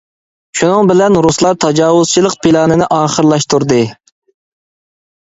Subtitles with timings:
[0.59, 3.83] شۇنىڭ بىلەن رۇسلار تاجاۋۇزچىلىق پىلانىنى ئاخىرلاشتۇردى.